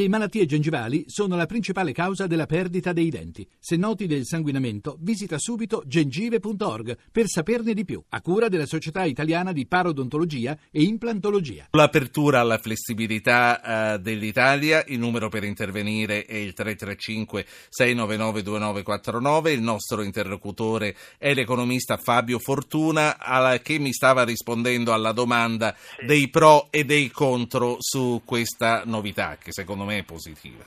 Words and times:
Le 0.00 0.08
malattie 0.08 0.46
gengivali 0.46 1.04
sono 1.08 1.36
la 1.36 1.44
principale 1.44 1.92
causa 1.92 2.26
della 2.26 2.46
perdita 2.46 2.94
dei 2.94 3.10
denti. 3.10 3.46
Se 3.58 3.76
noti 3.76 4.06
del 4.06 4.24
sanguinamento, 4.24 4.96
visita 4.98 5.36
subito 5.38 5.82
gengive.org 5.84 6.96
per 7.12 7.26
saperne 7.28 7.74
di 7.74 7.84
più, 7.84 8.02
a 8.08 8.22
cura 8.22 8.48
della 8.48 8.64
Società 8.64 9.04
Italiana 9.04 9.52
di 9.52 9.66
Parodontologia 9.66 10.56
e 10.70 10.84
Implantologia. 10.84 11.66
L'apertura 11.72 12.40
alla 12.40 12.56
flessibilità 12.56 13.92
eh, 13.92 13.98
dell'Italia, 13.98 14.82
il 14.86 14.98
numero 14.98 15.28
per 15.28 15.44
intervenire 15.44 16.24
è 16.24 16.36
il 16.36 16.54
335 16.54 17.44
699 17.68 18.42
2949, 18.42 19.52
il 19.52 19.60
nostro 19.60 20.00
interlocutore 20.00 20.96
è 21.18 21.34
l'economista 21.34 21.98
Fabio 21.98 22.38
Fortuna 22.38 23.18
alla, 23.18 23.58
che 23.58 23.78
mi 23.78 23.92
stava 23.92 24.24
rispondendo 24.24 24.94
alla 24.94 25.12
domanda 25.12 25.76
dei 26.06 26.30
pro 26.30 26.68
e 26.70 26.86
dei 26.86 27.10
contro 27.10 27.76
su 27.80 28.22
questa 28.24 28.84
novità 28.86 29.36
che 29.36 29.52
secondo 29.52 29.84
me 29.84 29.89
me 29.90 29.98
è 29.98 30.04
positiva. 30.04 30.64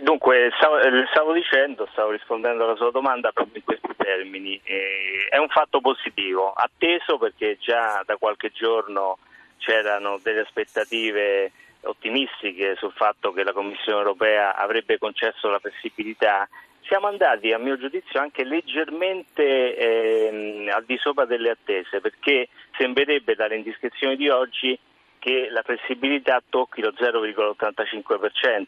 Dunque, 0.00 0.50
stavo, 0.56 0.78
eh, 0.78 1.06
stavo, 1.10 1.32
dicendo, 1.32 1.88
stavo 1.92 2.10
rispondendo 2.10 2.64
alla 2.64 2.76
sua 2.76 2.90
domanda 2.90 3.32
proprio 3.32 3.56
in 3.56 3.64
questi 3.64 3.94
termini. 3.96 4.60
Eh, 4.62 5.26
è 5.30 5.38
un 5.38 5.48
fatto 5.48 5.80
positivo, 5.80 6.52
atteso 6.52 7.18
perché 7.18 7.56
già 7.60 8.02
da 8.04 8.16
qualche 8.16 8.50
giorno 8.52 9.18
c'erano 9.58 10.18
delle 10.22 10.40
aspettative 10.40 11.52
ottimistiche 11.82 12.74
sul 12.76 12.92
fatto 12.92 13.32
che 13.32 13.44
la 13.44 13.52
Commissione 13.52 13.98
europea 13.98 14.56
avrebbe 14.56 14.98
concesso 14.98 15.48
la 15.48 15.60
flessibilità. 15.60 16.48
Siamo 16.86 17.08
andati, 17.08 17.52
a 17.52 17.58
mio 17.58 17.76
giudizio, 17.78 18.20
anche 18.20 18.44
leggermente 18.44 19.76
eh, 19.76 20.70
al 20.70 20.84
di 20.84 20.96
sopra 20.98 21.24
delle 21.24 21.50
attese, 21.50 22.00
perché 22.00 22.48
sembrerebbe 22.76 23.34
dalle 23.34 23.56
indiscrezioni 23.56 24.16
di 24.16 24.28
oggi 24.28 24.78
che 25.26 25.48
la 25.50 25.62
flessibilità 25.62 26.40
tocchi 26.48 26.80
lo 26.80 26.92
0,85%. 26.92 28.64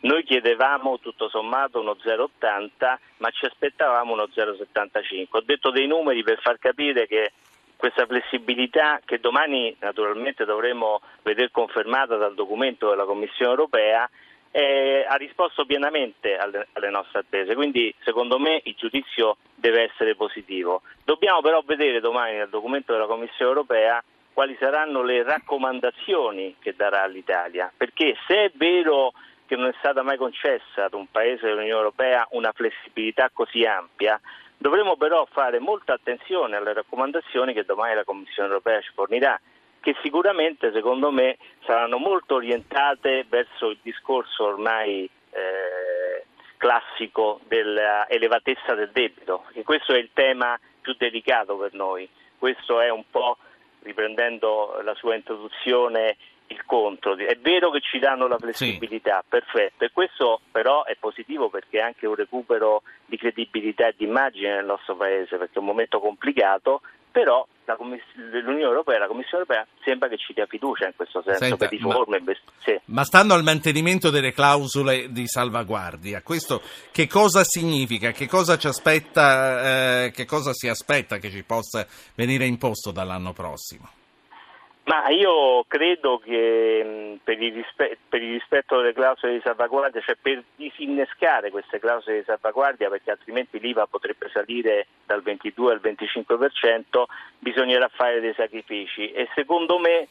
Noi 0.00 0.24
chiedevamo 0.24 0.98
tutto 0.98 1.28
sommato 1.28 1.78
uno 1.78 1.96
0,80 2.04 2.96
ma 3.18 3.30
ci 3.30 3.44
aspettavamo 3.44 4.12
uno 4.12 4.24
0,75. 4.24 5.26
Ho 5.30 5.42
detto 5.42 5.70
dei 5.70 5.86
numeri 5.86 6.24
per 6.24 6.40
far 6.40 6.58
capire 6.58 7.06
che 7.06 7.30
questa 7.76 8.06
flessibilità 8.06 9.00
che 9.04 9.20
domani 9.20 9.76
naturalmente 9.78 10.44
dovremo 10.44 11.00
vedere 11.22 11.52
confermata 11.52 12.16
dal 12.16 12.34
documento 12.34 12.90
della 12.90 13.04
Commissione 13.04 13.52
europea 13.52 14.10
eh, 14.50 15.06
ha 15.08 15.14
risposto 15.14 15.64
pienamente 15.64 16.36
alle, 16.36 16.66
alle, 16.72 16.90
nostre 16.90 17.20
attese, 17.20 17.54
quindi 17.54 17.94
secondo 18.02 18.40
me 18.40 18.60
il 18.64 18.74
giudizio 18.76 19.36
deve 19.54 19.84
essere 19.84 20.16
positivo. 20.16 20.82
Dobbiamo 21.04 21.40
però 21.40 21.62
vedere 21.64 22.00
domani 22.00 22.38
nel 22.38 22.48
documento 22.48 22.92
della 22.92 23.06
Commissione 23.06 23.52
europea 23.52 24.02
quali 24.32 24.56
saranno 24.58 25.02
le 25.02 25.22
raccomandazioni 25.22 26.56
che 26.58 26.74
darà 26.74 27.02
all'Italia, 27.02 27.70
perché 27.76 28.16
se 28.26 28.44
è 28.44 28.50
vero 28.54 29.12
che 29.46 29.56
non 29.56 29.68
è 29.68 29.74
stata 29.78 30.02
mai 30.02 30.16
concessa 30.16 30.84
ad 30.84 30.94
un 30.94 31.10
paese 31.10 31.46
dell'Unione 31.46 31.68
Europea 31.68 32.26
una 32.30 32.52
flessibilità 32.52 33.30
così 33.32 33.64
ampia, 33.64 34.18
dovremo 34.56 34.96
però 34.96 35.26
fare 35.30 35.58
molta 35.58 35.92
attenzione 35.92 36.56
alle 36.56 36.72
raccomandazioni 36.72 37.52
che 37.52 37.64
domani 37.64 37.94
la 37.94 38.04
Commissione 38.04 38.48
Europea 38.48 38.80
ci 38.80 38.90
fornirà, 38.94 39.38
che 39.80 39.96
sicuramente 40.02 40.72
secondo 40.72 41.10
me 41.10 41.36
saranno 41.66 41.98
molto 41.98 42.36
orientate 42.36 43.26
verso 43.28 43.70
il 43.70 43.78
discorso 43.82 44.44
ormai 44.44 45.10
eh, 45.30 46.24
classico 46.56 47.40
dell'elevatezza 47.48 48.74
del 48.74 48.90
debito, 48.92 49.44
che 49.52 49.64
questo 49.64 49.92
è 49.92 49.98
il 49.98 50.10
tema 50.12 50.58
più 50.80 50.94
delicato 50.96 51.56
per 51.56 51.74
noi. 51.74 52.08
Questo 52.38 52.80
è 52.80 52.88
un 52.88 53.02
po' 53.10 53.36
riprendendo 53.82 54.80
la 54.82 54.94
sua 54.94 55.14
introduzione, 55.14 56.16
il 56.48 56.64
contro. 56.64 57.16
È 57.16 57.36
vero 57.40 57.70
che 57.70 57.80
ci 57.80 57.98
danno 57.98 58.26
la 58.26 58.38
flessibilità, 58.38 59.20
sì. 59.22 59.26
perfetto, 59.28 59.84
e 59.84 59.90
questo 59.92 60.40
però 60.50 60.84
è 60.84 60.96
positivo 60.96 61.48
perché 61.48 61.78
è 61.78 61.82
anche 61.82 62.06
un 62.06 62.14
recupero 62.14 62.82
di 63.06 63.16
credibilità 63.16 63.88
e 63.88 63.94
di 63.96 64.04
immagine 64.04 64.54
nel 64.54 64.64
nostro 64.64 64.96
Paese, 64.96 65.36
perché 65.36 65.54
è 65.54 65.58
un 65.58 65.66
momento 65.66 66.00
complicato, 66.00 66.82
però 67.12 67.46
l'Unione 67.76 68.60
Europea, 68.62 68.98
la 68.98 69.06
Commissione 69.06 69.44
Europea 69.44 69.66
sembra 69.84 70.08
che 70.08 70.16
ci 70.16 70.32
dia 70.32 70.46
fiducia 70.46 70.86
in 70.86 70.94
questo 70.96 71.22
senso 71.22 71.44
Senta, 71.44 71.56
per 71.56 71.70
riforme. 71.70 72.20
Ma, 72.20 72.32
sì. 72.58 72.80
ma 72.86 73.04
stando 73.04 73.34
al 73.34 73.44
mantenimento 73.44 74.10
delle 74.10 74.32
clausole 74.32 75.12
di 75.12 75.28
salvaguardia, 75.28 76.22
questo 76.22 76.60
che 76.90 77.06
cosa 77.06 77.44
significa? 77.44 78.10
Che 78.10 78.26
cosa 78.26 78.56
ci 78.56 78.66
aspetta, 78.66 80.04
eh, 80.04 80.10
che 80.10 80.24
cosa 80.24 80.52
si 80.52 80.68
aspetta 80.68 81.18
che 81.18 81.30
ci 81.30 81.44
possa 81.44 81.86
venire 82.14 82.46
imposto 82.46 82.90
dall'anno 82.90 83.32
prossimo? 83.32 84.01
Ma 84.84 85.08
io 85.10 85.64
credo 85.68 86.18
che 86.18 87.18
per 87.22 87.40
il, 87.40 87.52
rispe- 87.52 87.98
per 88.08 88.20
il, 88.20 88.32
rispetto 88.32 88.78
delle 88.78 88.92
clausole 88.92 89.34
di 89.34 89.40
salvaguardia, 89.44 90.00
cioè 90.00 90.16
per 90.20 90.42
disinnescare 90.56 91.50
queste 91.50 91.78
clausole 91.78 92.18
di 92.18 92.24
salvaguardia, 92.24 92.88
perché 92.88 93.12
altrimenti 93.12 93.60
l'IVA 93.60 93.86
potrebbe 93.86 94.28
salire 94.32 94.88
dal 95.06 95.22
22 95.22 95.72
al 95.72 95.80
25%, 95.80 97.04
bisognerà 97.38 97.88
fare 97.88 98.18
dei 98.18 98.34
sacrifici 98.34 99.12
e 99.12 99.28
secondo 99.36 99.78
me 99.78 100.08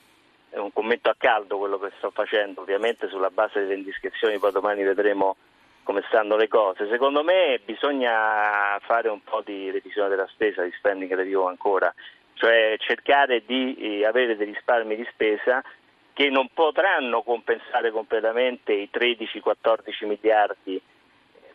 è 0.50 0.58
un 0.58 0.72
commento 0.72 1.10
a 1.10 1.16
caldo 1.18 1.58
quello 1.58 1.78
che 1.78 1.92
sto 1.98 2.10
facendo, 2.12 2.62
ovviamente 2.62 3.10
sulla 3.10 3.30
base 3.30 3.60
delle 3.60 3.76
indiscrezioni, 3.76 4.40
poi 4.40 4.52
domani 4.54 4.84
vedremo 4.84 5.36
come 5.84 6.04
stanno 6.08 6.38
le 6.38 6.48
cose. 6.48 6.88
Secondo 6.90 7.24
me 7.24 7.60
bisogna 7.64 8.78
fare 8.82 9.10
un 9.10 9.22
po' 9.22 9.42
di 9.44 9.70
revisione 9.70 10.10
della 10.10 10.28
spesa, 10.28 10.64
di 10.64 10.72
spending 10.78 11.14
review 11.14 11.44
ancora 11.44 11.94
cioè 12.42 12.76
cercare 12.80 13.44
di 13.46 13.76
eh, 13.76 14.06
avere 14.06 14.36
dei 14.36 14.48
risparmi 14.48 14.96
di 14.96 15.08
spesa 15.12 15.64
che 16.14 16.28
non 16.30 16.50
potranno 16.52 17.22
compensare 17.22 17.92
completamente 17.92 18.74
i 18.74 18.90
13-14 18.92 20.08
miliardi 20.08 20.82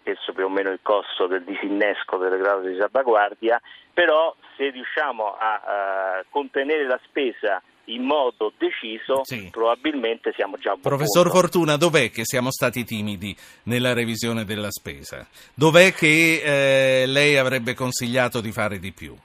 penso 0.05 0.33
più 0.33 0.45
o 0.45 0.49
meno 0.49 0.71
il 0.71 0.79
costo 0.83 1.27
del 1.27 1.43
disinnesco 1.43 2.17
delle 2.17 2.39
clausole 2.39 2.71
di 2.71 2.79
salvaguardia, 2.79 3.61
però 3.93 4.33
se 4.57 4.71
riusciamo 4.71 5.35
a, 5.37 5.55
a 5.55 6.25
contenere 6.31 6.87
la 6.87 7.01
spesa 7.05 7.61
in 7.87 8.03
modo 8.03 8.53
deciso, 8.57 9.25
sì. 9.25 9.49
probabilmente 9.51 10.33
siamo 10.37 10.57
già 10.59 10.71
a 10.71 10.77
buon 10.77 10.83
Professor 10.83 11.25
punto. 11.25 11.41
Fortuna, 11.41 11.77
dov'è 11.77 12.11
che 12.11 12.25
siamo 12.25 12.53
stati 12.53 12.85
timidi 12.85 13.37
nella 13.65 13.93
revisione 13.93 14.45
della 14.45 14.71
spesa? 14.71 15.27
Dov'è 15.53 15.93
che 15.93 17.03
eh, 17.03 17.07
lei 17.07 17.37
avrebbe 17.37 17.75
consigliato 17.75 18.41
di 18.41 18.53
fare 18.53 18.79
di 18.79 18.93
più? 18.93 19.17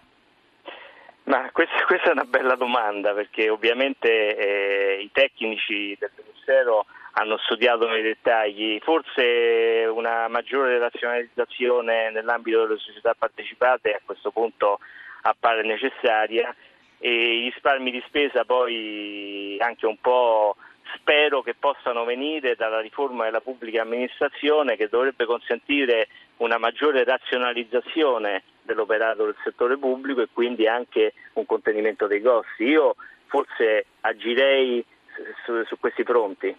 Ma 1.31 1.50
questa, 1.53 1.84
questa, 1.88 2.09
è 2.09 2.12
una 2.12 2.25
bella 2.25 2.56
domanda 2.56 3.14
perché 3.14 3.50
ovviamente 3.50 4.36
eh, 4.36 5.02
i 5.02 5.09
tecnici 5.14 5.96
del 5.97 6.12
Ministero 6.22 6.86
hanno 7.14 7.38
studiato 7.38 7.88
nei 7.88 8.02
dettagli, 8.02 8.80
forse 8.81 9.88
una 9.90 10.28
maggiore 10.28 10.78
razionalizzazione 10.78 12.12
nell'ambito 12.12 12.66
delle 12.66 12.80
società 12.80 13.16
partecipate 13.18 13.94
a 13.94 14.02
questo 14.03 14.31
punto 14.31 14.80
appare 15.22 15.64
necessaria 15.64 16.53
e 17.00 17.09
i 17.09 17.50
risparmi 17.50 17.92
di 17.92 18.03
spesa 18.08 18.44
poi 18.44 19.56
anche 19.59 19.86
un 19.86 19.98
po' 20.02 20.58
spero 20.96 21.42
che 21.42 21.56
possano 21.58 22.03
venire 22.03 22.56
dalla 22.56 22.80
riforma 22.80 23.25
della 23.25 23.42
pubblica 23.42 23.81
amministrazione 23.81 24.75
che 24.75 24.88
dovrebbe 24.90 25.25
consentire 25.25 26.08
una 26.38 26.58
maggiore 26.58 27.03
razionalizzazione 27.03 28.44
dell'operato 28.64 29.25
del 29.25 29.36
settore 29.44 29.78
pubblico 29.78 30.22
e 30.22 30.30
quindi 30.31 30.68
anche 30.68 31.14
un 31.34 31.46
contenimento 31.46 32.08
dei 32.08 32.22
costi. 32.22 32.64
Io 32.64 32.96
forse 33.28 33.86
agirei 34.02 34.84
su, 35.46 35.64
su 35.66 35.78
questi 35.80 36.03
fronti. 36.03 36.56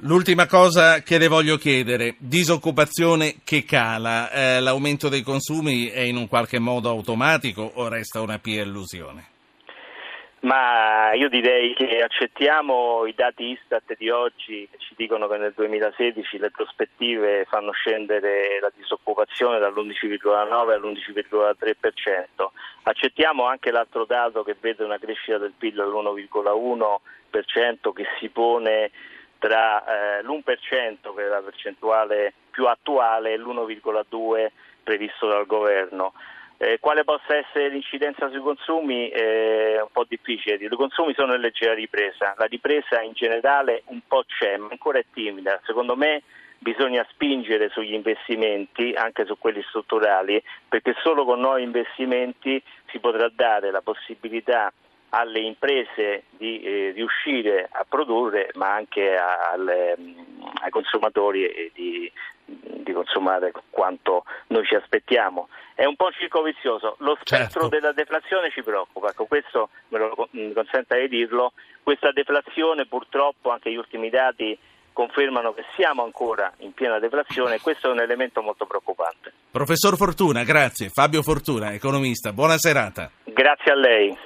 L'ultima 0.00 0.46
cosa 0.46 1.00
che 1.00 1.16
le 1.16 1.26
voglio 1.26 1.56
chiedere, 1.56 2.16
disoccupazione 2.18 3.36
che 3.44 3.64
cala, 3.64 4.30
eh, 4.30 4.60
l'aumento 4.60 5.08
dei 5.08 5.22
consumi 5.22 5.86
è 5.86 6.00
in 6.00 6.16
un 6.16 6.28
qualche 6.28 6.58
modo 6.58 6.90
automatico 6.90 7.62
o 7.62 7.88
resta 7.88 8.20
una 8.20 8.38
pia 8.38 8.62
illusione? 8.62 9.35
Ma 10.46 11.12
io 11.14 11.28
direi 11.28 11.74
che 11.74 12.02
accettiamo 12.02 13.04
i 13.06 13.14
dati 13.16 13.46
Istat 13.46 13.96
di 13.96 14.10
oggi 14.10 14.68
che 14.70 14.78
ci 14.78 14.94
dicono 14.96 15.26
che 15.26 15.38
nel 15.38 15.52
2016 15.52 16.38
le 16.38 16.52
prospettive 16.52 17.46
fanno 17.48 17.72
scendere 17.72 18.60
la 18.60 18.70
disoccupazione 18.72 19.58
dall'11,9 19.58 20.70
all'11,3%. 20.70 22.50
Accettiamo 22.84 23.46
anche 23.46 23.72
l'altro 23.72 24.04
dato 24.04 24.44
che 24.44 24.54
vede 24.60 24.84
una 24.84 24.98
crescita 24.98 25.38
del 25.38 25.54
PIL 25.58 25.80
all'1,1% 25.80 27.92
che 27.92 28.06
si 28.20 28.28
pone 28.28 28.92
tra 29.38 30.18
eh, 30.18 30.22
l'1% 30.22 31.12
che 31.12 31.24
è 31.24 31.26
la 31.26 31.42
percentuale 31.42 32.32
più 32.52 32.68
attuale 32.68 33.32
e 33.32 33.36
l'1,2% 33.36 34.50
previsto 34.84 35.26
dal 35.26 35.46
governo. 35.46 36.12
Eh, 36.58 36.78
quale 36.80 37.04
possa 37.04 37.36
essere 37.36 37.68
l'incidenza 37.68 38.30
sui 38.30 38.40
consumi 38.40 39.08
è 39.10 39.78
un 39.80 39.88
po' 39.92 40.04
difficile. 40.08 40.56
I 40.56 40.68
consumi 40.68 41.12
sono 41.14 41.34
in 41.34 41.40
leggera 41.40 41.74
ripresa, 41.74 42.34
la 42.38 42.46
ripresa 42.46 43.02
in 43.02 43.12
generale 43.12 43.82
un 43.86 44.00
po' 44.06 44.24
c'è, 44.26 44.56
ma 44.56 44.68
ancora 44.70 44.98
è 44.98 45.04
timida. 45.12 45.60
Secondo 45.64 45.96
me 45.96 46.22
bisogna 46.58 47.06
spingere 47.10 47.68
sugli 47.68 47.92
investimenti, 47.92 48.92
anche 48.94 49.26
su 49.26 49.36
quelli 49.38 49.62
strutturali, 49.68 50.42
perché 50.66 50.94
solo 51.02 51.26
con 51.26 51.40
nuovi 51.40 51.62
investimenti 51.62 52.62
si 52.86 52.98
potrà 53.00 53.28
dare 53.28 53.70
la 53.70 53.82
possibilità 53.82 54.72
alle 55.10 55.40
imprese 55.40 56.24
di 56.30 56.62
eh, 56.62 56.92
riuscire 56.94 57.68
a 57.70 57.84
produrre, 57.88 58.50
ma 58.54 58.72
anche 58.72 59.14
alle, 59.14 59.94
ai 60.62 60.70
consumatori 60.70 61.70
di, 61.74 62.10
di, 62.86 62.92
consumare 62.92 63.52
quanto 63.70 64.24
noi 64.48 64.64
ci 64.64 64.74
aspettiamo. 64.74 65.48
È 65.74 65.84
un 65.84 65.96
po' 65.96 66.06
un 66.06 66.12
circo 66.12 66.42
vizioso, 66.42 66.96
lo 67.00 67.16
spettro 67.20 67.60
certo. 67.60 67.68
della 67.68 67.92
deflazione 67.92 68.50
ci 68.50 68.62
preoccupa, 68.62 69.10
ecco, 69.10 69.26
questo 69.26 69.68
me 69.88 69.98
lo 69.98 70.28
mi 70.30 70.52
consenta 70.52 70.96
di 70.96 71.08
dirlo, 71.08 71.52
questa 71.82 72.12
deflazione 72.12 72.86
purtroppo 72.86 73.50
anche 73.50 73.70
gli 73.70 73.76
ultimi 73.76 74.08
dati 74.08 74.58
confermano 74.96 75.52
che 75.52 75.62
siamo 75.76 76.04
ancora 76.04 76.50
in 76.60 76.72
piena 76.72 76.98
deflazione 76.98 77.56
e 77.56 77.60
questo 77.60 77.88
è 77.88 77.90
un 77.90 78.00
elemento 78.00 78.40
molto 78.40 78.64
preoccupante. 78.64 79.30
Professor 79.50 79.94
Fortuna, 79.94 80.42
grazie. 80.42 80.88
Fabio 80.88 81.20
Fortuna, 81.22 81.74
economista, 81.74 82.32
buona 82.32 82.56
serata. 82.56 83.10
Grazie 83.24 83.72
a 83.72 83.74
lei. 83.74 84.18